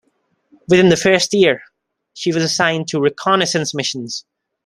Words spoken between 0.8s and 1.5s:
the first